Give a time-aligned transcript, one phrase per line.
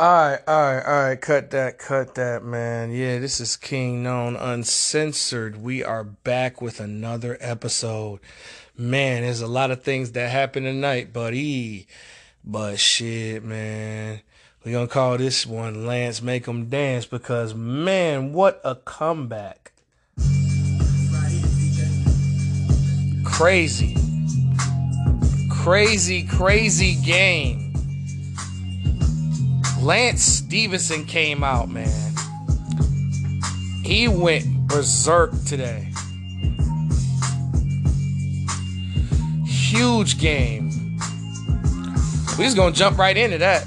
[0.00, 1.20] All right, all right, all right.
[1.20, 2.90] Cut that, cut that, man.
[2.90, 5.62] Yeah, this is King Known Uncensored.
[5.62, 8.20] We are back with another episode.
[8.78, 11.86] Man, there's a lot of things that happened tonight, buddy.
[12.42, 14.22] But shit, man.
[14.64, 19.72] We're going to call this one Lance Make 'em Dance because, man, what a comeback.
[23.22, 23.98] Crazy.
[25.50, 27.69] Crazy, crazy game.
[29.80, 32.12] Lance Stephenson came out, man.
[33.82, 35.90] He went berserk today.
[39.46, 40.98] Huge game.
[42.36, 43.66] We're just gonna jump right into that.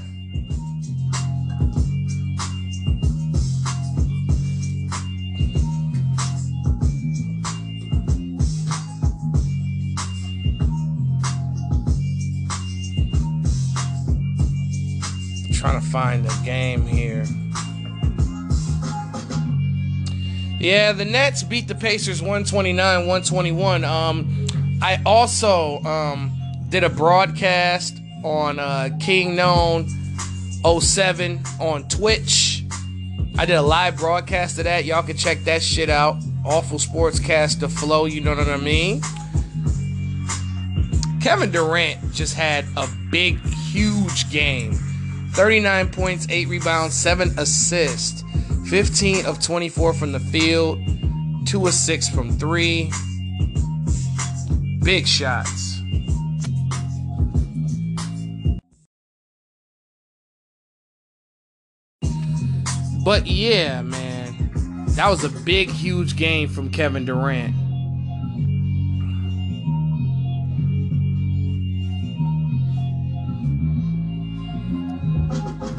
[15.63, 17.23] trying to find the game here.
[20.59, 23.87] Yeah, the Nets beat the Pacers 129-121.
[23.87, 24.47] Um,
[24.81, 26.37] I also um,
[26.67, 29.87] did a broadcast on uh, King Known
[30.81, 32.65] 07 on Twitch.
[33.37, 34.83] I did a live broadcast of that.
[34.83, 36.17] Y'all can check that shit out.
[36.45, 39.01] Awful Sportscast to flow, you know what I mean?
[41.21, 44.77] Kevin Durant just had a big, huge game
[45.33, 48.23] 39 points, 8 rebounds, 7 assists,
[48.69, 50.79] 15 of 24 from the field,
[51.47, 52.91] 2 of 6 from 3.
[54.83, 55.81] Big shots.
[63.03, 67.53] But yeah, man, that was a big, huge game from Kevin Durant.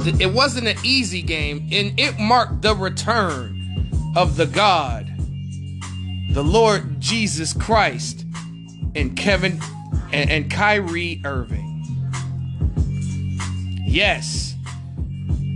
[0.06, 5.10] it wasn't an easy game, and it marked the return of the God,
[6.32, 8.24] the Lord Jesus Christ,
[8.94, 9.60] and Kevin
[10.12, 11.70] and, and Kyrie Irving.
[13.84, 14.54] Yes,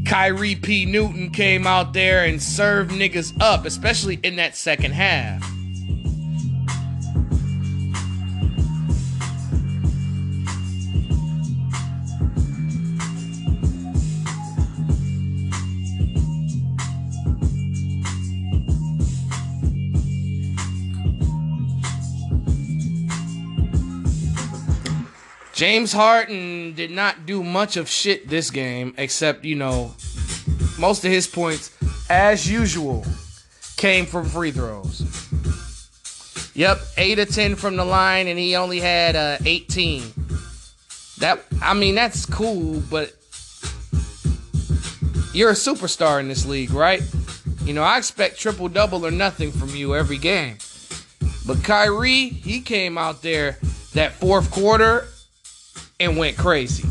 [0.06, 0.84] Kyrie P.
[0.84, 5.57] Newton came out there and served niggas up, especially in that second half.
[25.58, 29.92] James Harden did not do much of shit this game, except, you know,
[30.78, 31.76] most of his points,
[32.08, 33.04] as usual,
[33.76, 35.02] came from free throws.
[36.54, 40.04] Yep, 8 of 10 from the line, and he only had uh, 18.
[41.18, 43.16] That, I mean, that's cool, but
[45.34, 47.02] you're a superstar in this league, right?
[47.64, 50.58] You know, I expect triple double or nothing from you every game.
[51.44, 53.58] But Kyrie, he came out there
[53.94, 55.08] that fourth quarter
[56.00, 56.88] and went crazy.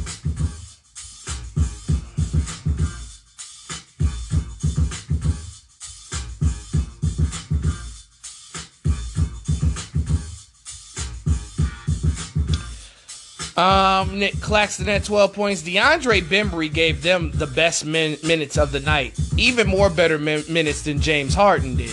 [13.57, 15.63] Um, Nick Claxton had 12 points.
[15.63, 20.43] DeAndre Bembry gave them the best min- minutes of the night, even more better min-
[20.47, 21.89] minutes than James Harden did.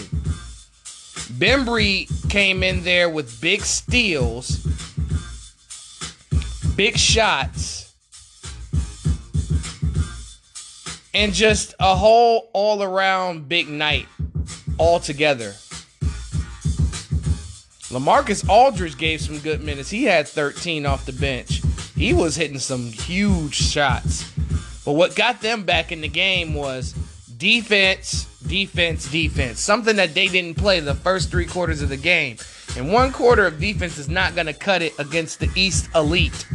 [1.38, 4.62] Bembry came in there with big steals
[6.76, 7.94] big shots,
[11.12, 14.06] and just a whole all around big night
[14.79, 15.55] altogether.
[17.91, 19.88] Lamarcus Aldridge gave some good minutes.
[19.88, 21.62] He had 13 off the bench.
[21.94, 24.29] He was hitting some huge shots.
[24.85, 26.93] But what got them back in the game was
[27.38, 29.61] defense, defense, defense.
[29.61, 32.37] Something that they didn't play the first three quarters of the game.
[32.77, 36.47] And one quarter of defense is not going to cut it against the East Elite.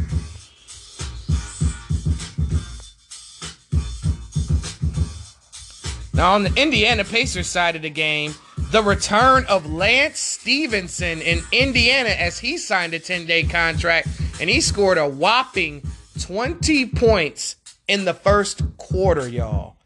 [6.20, 8.34] Now, on the Indiana Pacers side of the game,
[8.72, 14.06] the return of Lance Stephenson in Indiana as he signed a 10 day contract
[14.38, 15.82] and he scored a whopping
[16.20, 17.56] 20 points
[17.88, 19.76] in the first quarter, y'all.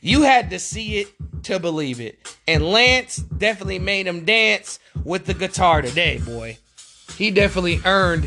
[0.00, 1.14] You had to see it
[1.44, 2.36] to believe it.
[2.48, 6.58] And Lance definitely made him dance with the guitar today, boy.
[7.16, 8.26] He definitely earned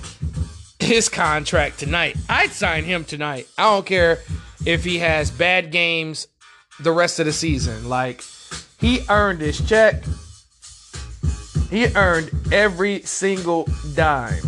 [0.80, 2.16] his contract tonight.
[2.30, 3.50] I'd sign him tonight.
[3.58, 4.20] I don't care
[4.66, 6.30] if he has bad games
[6.80, 7.90] the rest of the season.
[7.90, 8.24] Like,
[8.80, 10.04] he earned his check.
[11.70, 14.42] He earned every single dime.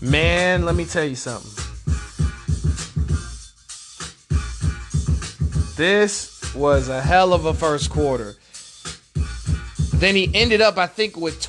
[0.00, 1.50] Man, let me tell you something.
[5.76, 8.36] This was a hell of a first quarter.
[9.94, 11.40] Then he ended up, I think, with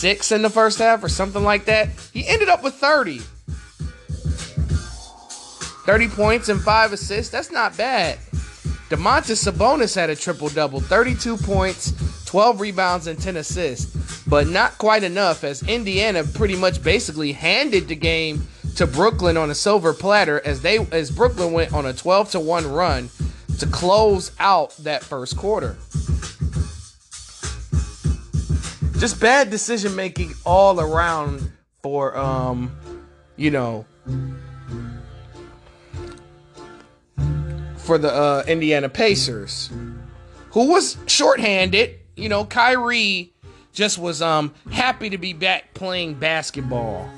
[0.00, 1.90] 26 in the first half or something like that.
[2.14, 3.18] He ended up with 30.
[5.84, 7.30] 30 points and 5 assists.
[7.30, 8.18] That's not bad.
[8.88, 14.24] Domantas Sabonis had a triple double 32 points, 12 rebounds, and 10 assists.
[14.26, 19.50] But not quite enough as Indiana pretty much basically handed the game to Brooklyn on
[19.50, 23.10] a silver platter as they as Brooklyn went on a 12 to 1 run
[23.58, 25.76] to close out that first quarter.
[29.00, 31.50] Just bad decision making all around
[31.82, 32.70] for um
[33.38, 33.86] you know
[37.78, 39.70] for the uh, Indiana Pacers,
[40.50, 41.98] who was shorthanded.
[42.14, 43.32] You know, Kyrie
[43.72, 47.08] just was um happy to be back playing basketball.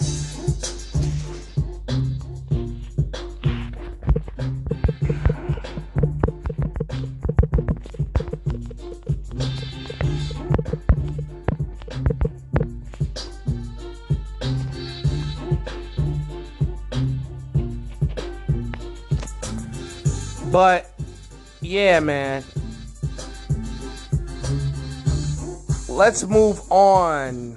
[20.53, 20.93] But
[21.63, 22.45] yeah, man.
[25.89, 27.57] Let's move on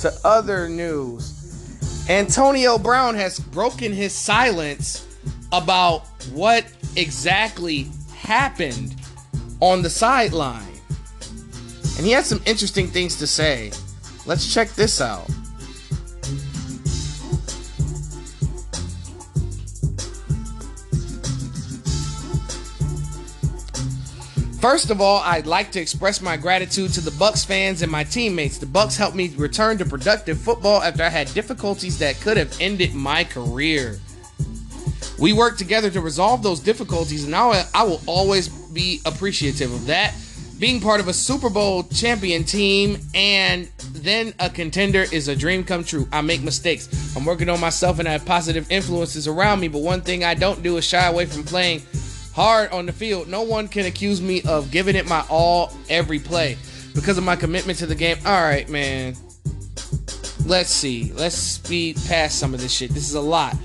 [0.00, 2.06] to other news.
[2.08, 5.06] Antonio Brown has broken his silence
[5.52, 6.66] about what
[6.96, 8.96] exactly happened
[9.60, 10.62] on the sideline.
[11.96, 13.70] And he has some interesting things to say.
[14.26, 15.30] Let's check this out.
[24.68, 28.02] First of all, I'd like to express my gratitude to the Bucs fans and my
[28.02, 28.58] teammates.
[28.58, 32.52] The Bucs helped me return to productive football after I had difficulties that could have
[32.60, 34.00] ended my career.
[35.20, 39.86] We worked together to resolve those difficulties, and I, I will always be appreciative of
[39.86, 40.14] that.
[40.58, 45.62] Being part of a Super Bowl champion team and then a contender is a dream
[45.62, 46.08] come true.
[46.10, 47.14] I make mistakes.
[47.14, 50.34] I'm working on myself and I have positive influences around me, but one thing I
[50.34, 51.82] don't do is shy away from playing
[52.36, 53.28] hard on the field.
[53.28, 56.58] No one can accuse me of giving it my all every play
[56.94, 58.18] because of my commitment to the game.
[58.26, 59.16] All right, man.
[60.44, 61.12] Let's see.
[61.14, 62.90] Let's speed past some of this shit.
[62.90, 63.56] This is a lot.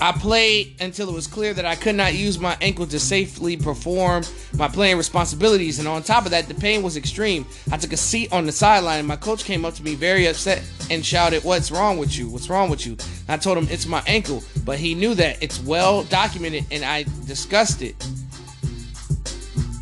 [0.00, 3.56] I played until it was clear that I could not use my ankle to safely
[3.56, 4.22] perform
[4.56, 7.46] my playing responsibilities, and on top of that, the pain was extreme.
[7.72, 10.26] I took a seat on the sideline, and my coach came up to me very
[10.26, 12.28] upset and shouted, What's wrong with you?
[12.28, 12.92] What's wrong with you?
[12.92, 16.84] And I told him it's my ankle, but he knew that it's well documented, and
[16.84, 17.96] I discussed it.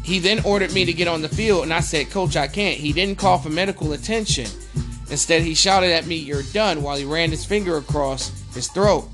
[0.03, 2.79] He then ordered me to get on the field, and I said, Coach, I can't.
[2.79, 4.47] He didn't call for medical attention.
[5.11, 9.09] Instead, he shouted at me, You're done, while he ran his finger across his throat.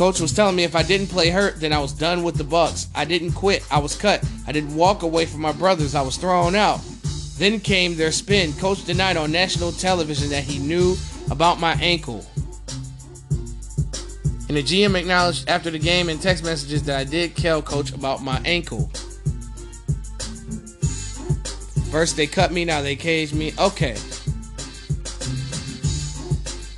[0.00, 2.42] Coach was telling me if I didn't play hurt, then I was done with the
[2.42, 2.86] Bucs.
[2.94, 3.62] I didn't quit.
[3.70, 4.26] I was cut.
[4.46, 5.94] I didn't walk away from my brothers.
[5.94, 6.80] I was thrown out.
[7.36, 8.54] Then came their spin.
[8.54, 10.96] Coach denied on national television that he knew
[11.30, 12.24] about my ankle.
[14.48, 17.92] And the GM acknowledged after the game in text messages that I did tell Coach
[17.92, 18.90] about my ankle.
[21.90, 23.52] First they cut me, now they caged me.
[23.58, 23.98] Okay.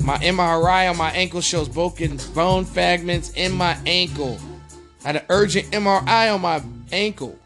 [0.04, 4.36] My MRI on my ankle shows broken bone fragments in my ankle.
[5.04, 7.38] I had an urgent MRI on my ankle.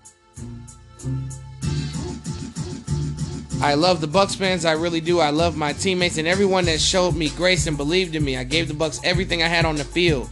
[3.61, 5.21] I love the Bucs fans, I really do.
[5.21, 8.39] I love my teammates and everyone that showed me grace and believed in me.
[8.39, 10.29] I gave the Bucs everything I had on the field.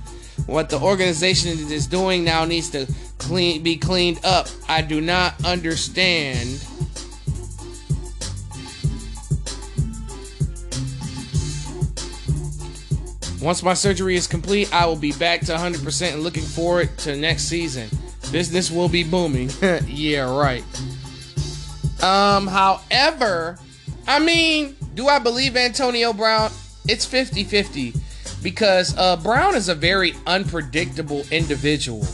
[0.46, 2.86] What the organization is doing now needs to
[3.18, 4.48] clean be cleaned up.
[4.68, 6.64] I do not understand
[13.44, 17.14] Once my surgery is complete, I will be back to 100% and looking forward to
[17.14, 17.90] next season.
[18.32, 19.50] Business will be booming.
[19.86, 20.64] yeah, right.
[22.02, 23.58] Um, however,
[24.06, 26.50] I mean, do I believe Antonio Brown?
[26.88, 27.92] It's 50 50
[28.42, 32.06] because uh, Brown is a very unpredictable individual.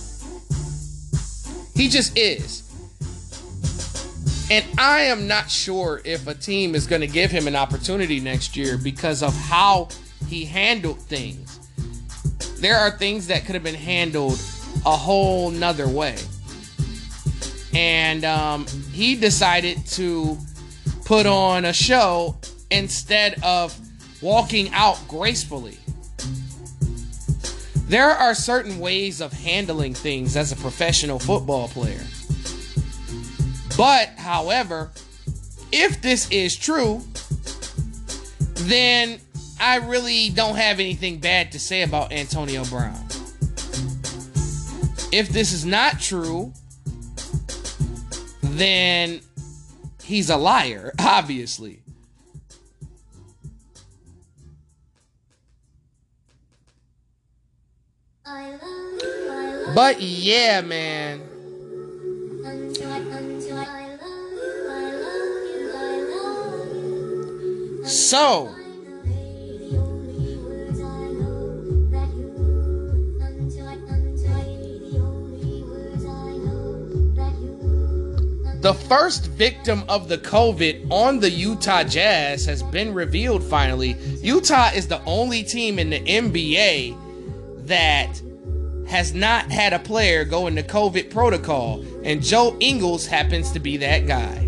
[1.76, 2.64] He just is.
[4.50, 8.18] And I am not sure if a team is going to give him an opportunity
[8.18, 9.90] next year because of how
[10.28, 11.58] he handled things.
[12.60, 14.38] There are things that could have been handled
[14.84, 16.16] a whole nother way.
[17.72, 20.36] And um, he decided to
[21.04, 22.36] put on a show
[22.70, 23.76] instead of
[24.20, 25.78] walking out gracefully.
[27.86, 32.00] There are certain ways of handling things as a professional football player.
[33.76, 34.90] But, however,
[35.72, 37.02] if this is true,
[38.54, 39.20] then
[39.60, 43.04] I really don't have anything bad to say about Antonio Brown.
[45.12, 46.54] If this is not true,
[48.42, 49.20] then
[50.02, 51.82] he's a liar, obviously.
[59.74, 61.20] But yeah, man.
[67.84, 68.54] So,
[78.60, 83.96] The first victim of the COVID on the Utah Jazz has been revealed finally.
[84.20, 88.20] Utah is the only team in the NBA that
[88.86, 93.78] has not had a player go into COVID protocol, and Joe Ingles happens to be
[93.78, 94.46] that guy.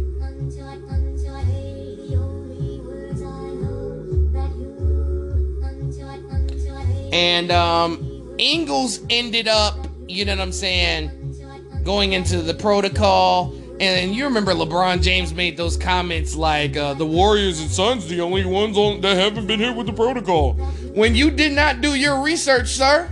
[7.15, 14.15] And um, Ingles ended up, you know what I'm saying, going into the protocol and
[14.15, 18.45] you remember LeBron James made those comments like, uh, "The Warriors and Suns, the only
[18.45, 20.53] ones on, that haven't been hit with the protocol."
[20.95, 23.11] When you did not do your research, sir,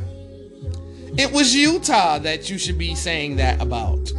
[1.16, 4.12] it was Utah that you should be saying that about.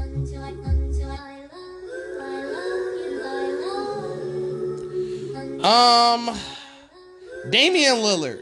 [5.63, 6.35] Um,
[7.49, 8.41] Damian Lillard.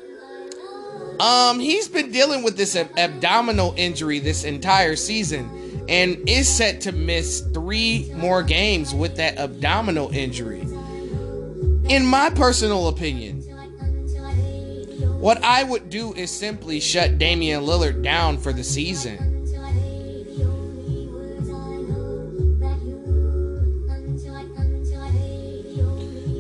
[1.20, 6.82] Um, he's been dealing with this ab- abdominal injury this entire season and is set
[6.82, 10.62] to miss three more games with that abdominal injury.
[11.90, 13.42] In my personal opinion,
[15.20, 19.18] what I would do is simply shut Damian Lillard down for the season.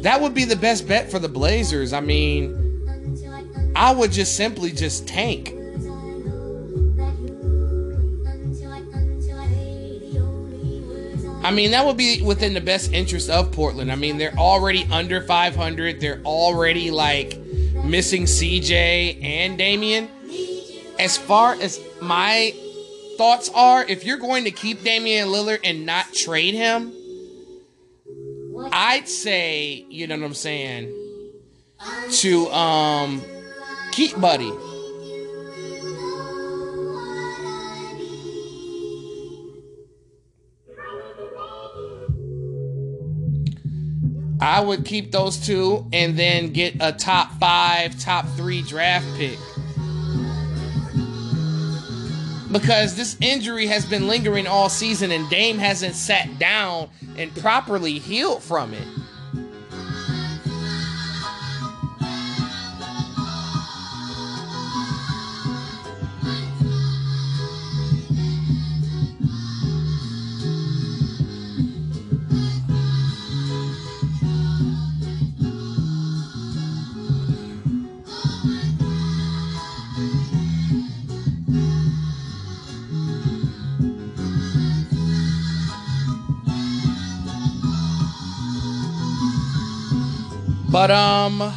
[0.03, 1.91] That would be the best bet for the Blazers.
[1.91, 2.55] I mean,
[3.75, 5.58] I would just simply just tank.
[11.41, 13.91] I mean, that would be within the best interest of Portland.
[13.91, 16.01] I mean, they're already under 500.
[16.01, 17.37] They're already like
[17.85, 20.09] missing CJ and Damian.
[20.99, 22.53] As far as my
[23.17, 26.93] thoughts are, if you're going to keep Damian Lillard and not trade him,
[28.73, 30.93] I'd say, you know what I'm saying,
[32.11, 33.21] to um
[33.91, 34.51] keep Buddy.
[44.41, 49.37] I would keep those two and then get a top five, top three draft pick.
[52.51, 57.99] Because this injury has been lingering all season and Dame hasn't sat down and properly
[57.99, 58.87] healed from it.
[90.71, 91.51] But um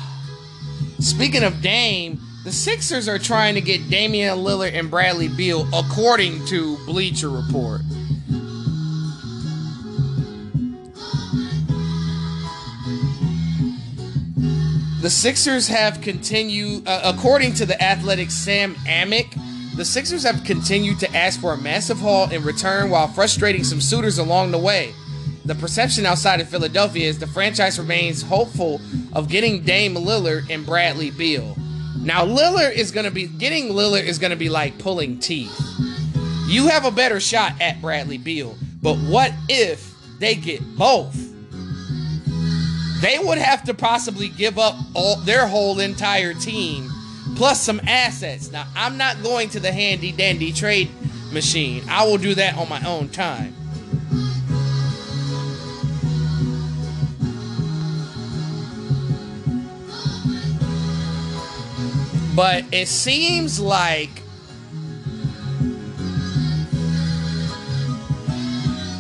[0.99, 6.45] speaking of Dame, the Sixers are trying to get Damian Lillard and Bradley Beal according
[6.47, 7.83] to Bleacher Report.
[15.03, 19.37] The Sixers have continued, uh, according to the Athletic Sam Amick,
[19.77, 23.81] the Sixers have continued to ask for a massive haul in return while frustrating some
[23.81, 24.95] suitors along the way.
[25.45, 28.81] The perception outside of Philadelphia is the franchise remains hopeful
[29.13, 31.57] of getting Dame Lillard and Bradley Beal.
[31.99, 35.59] Now Lillard is going to be getting Lillard is going to be like pulling teeth.
[36.47, 41.17] You have a better shot at Bradley Beal, but what if they get both?
[43.01, 46.89] They would have to possibly give up all their whole entire team
[47.37, 48.53] plus some assets.
[48.53, 50.89] Now, I'm not going to the handy dandy trade
[51.33, 51.83] machine.
[51.89, 53.57] I will do that on my own time.
[62.35, 64.11] But it seems like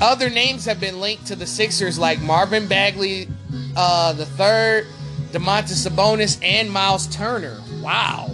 [0.02, 3.28] other names have been linked to the Sixers, like Marvin Bagley,
[3.76, 4.86] uh, the third,
[5.30, 7.58] Domantas Sabonis, and Myles Turner.
[7.80, 8.30] Wow.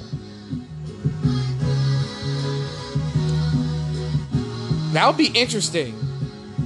[4.93, 5.93] That would be interesting.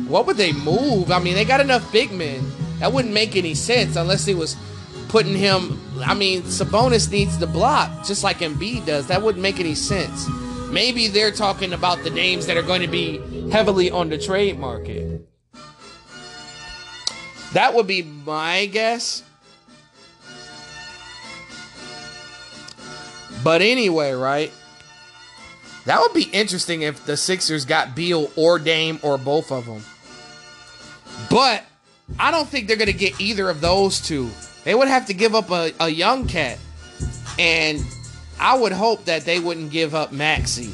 [0.09, 1.11] What would they move?
[1.11, 2.51] I mean, they got enough big men.
[2.79, 4.57] That wouldn't make any sense unless it was
[5.12, 5.79] putting him.
[6.01, 9.09] I mean, Sabonis needs the block just like Embiid does.
[9.09, 10.27] That wouldn't make any sense.
[10.70, 14.59] Maybe they're talking about the names that are going to be heavily on the trade
[14.59, 15.20] market.
[17.53, 19.22] That would be my guess.
[23.44, 24.51] But anyway, right?
[25.85, 29.85] That would be interesting if the Sixers got Beal or Dame or both of them.
[31.29, 31.64] But
[32.18, 34.31] I don't think they're going to get either of those two.
[34.64, 36.59] They would have to give up a, a young cat.
[37.38, 37.85] And
[38.38, 40.72] I would hope that they wouldn't give up Maxey.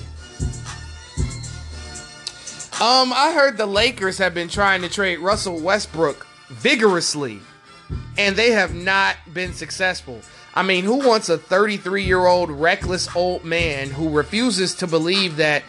[2.80, 7.40] Um, I heard the Lakers have been trying to trade Russell Westbrook vigorously,
[8.16, 10.20] and they have not been successful.
[10.54, 15.36] I mean, who wants a 33 year old reckless old man who refuses to believe
[15.36, 15.64] that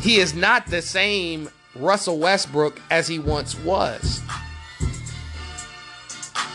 [0.00, 4.20] he is not the same Russell Westbrook as he once was?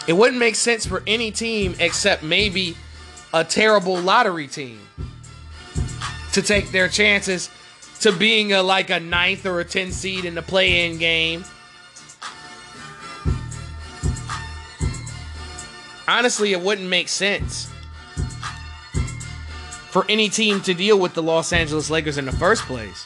[0.07, 2.77] It wouldn't make sense for any team except maybe
[3.33, 4.79] a terrible lottery team
[6.31, 7.49] to take their chances
[7.99, 11.43] to being a like a ninth or a 10 seed in the play-in game.
[16.07, 17.69] Honestly, it wouldn't make sense
[19.89, 23.05] for any team to deal with the Los Angeles Lakers in the first place.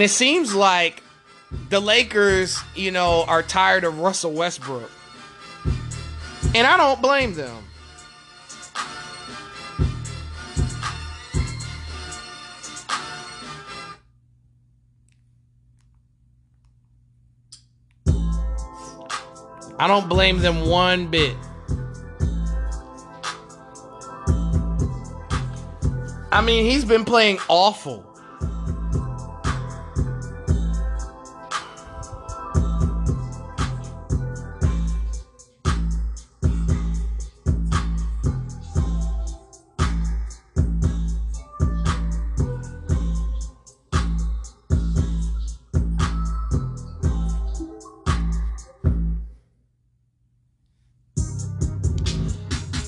[0.00, 1.02] And it seems like
[1.68, 4.90] the Lakers, you know, are tired of Russell Westbrook.
[6.54, 7.64] And I don't blame them.
[19.78, 21.36] I don't blame them one bit.
[26.32, 28.09] I mean, he's been playing awful.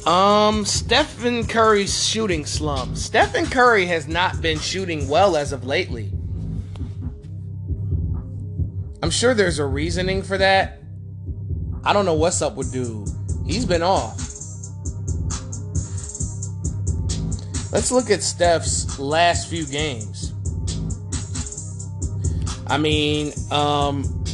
[0.07, 2.97] Um, Stephen Curry's shooting slump.
[2.97, 6.11] Stephen Curry has not been shooting well as of lately.
[9.01, 10.81] I'm sure there's a reasoning for that.
[11.85, 13.09] I don't know what's up with dude.
[13.47, 14.17] He's been off.
[17.73, 20.33] Let's look at Steph's last few games.
[22.67, 24.25] I mean, um,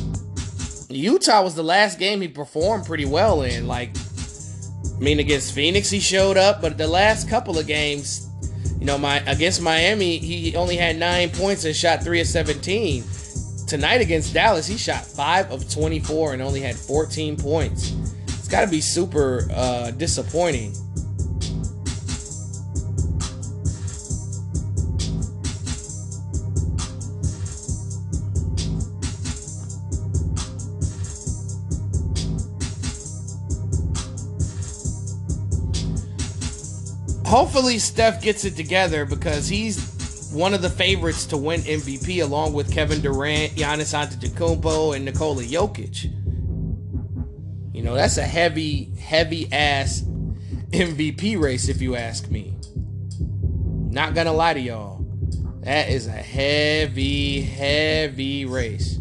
[0.88, 3.66] Utah was the last game he performed pretty well in.
[3.66, 3.94] Like,
[4.98, 8.28] I mean, against Phoenix, he showed up, but the last couple of games,
[8.80, 13.04] you know, my against Miami, he only had nine points and shot three of 17.
[13.68, 17.92] Tonight against Dallas, he shot five of 24 and only had 14 points.
[18.26, 20.74] It's got to be super uh, disappointing.
[37.38, 42.52] Hopefully Steph gets it together because he's one of the favorites to win MVP along
[42.52, 46.12] with Kevin Durant, Giannis Antetokounmpo, and Nikola Jokic.
[47.72, 50.02] You know, that's a heavy, heavy ass
[50.72, 52.56] MVP race if you ask me.
[53.20, 55.06] Not gonna lie to y'all.
[55.60, 58.97] That is a heavy, heavy race.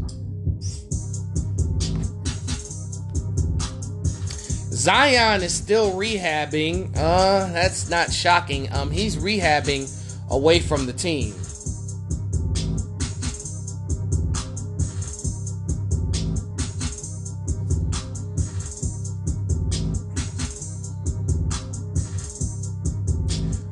[4.88, 6.96] Zion is still rehabbing.
[6.96, 8.72] Uh, that's not shocking.
[8.72, 9.92] Um, he's rehabbing
[10.32, 11.34] away from the team.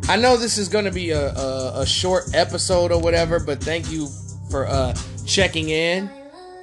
[0.10, 3.64] I know this is going to be a, a, a, short episode or whatever, but
[3.64, 4.10] thank you
[4.52, 4.94] for uh,
[5.26, 6.10] checking in.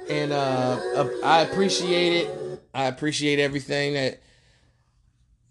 [0.07, 2.61] And uh, I appreciate it.
[2.75, 4.22] I appreciate everything that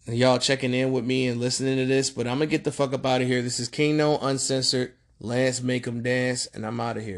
[0.07, 2.11] y'all checking in with me and listening to this.
[2.11, 3.43] But I'm gonna get the fuck up out of here.
[3.43, 4.95] This is King Known Uncensored.
[5.21, 7.11] Lance Make 'em Dance, and I'm out of here.